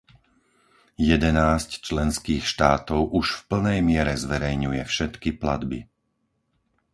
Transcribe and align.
Jedenásť 1.13 1.69
členských 1.87 2.41
štátov 2.51 3.01
už 3.19 3.25
v 3.37 3.41
plnej 3.53 3.79
miere 3.89 4.13
zverejňuje 4.23 4.81
všetky 4.91 5.29
platby. 5.41 5.79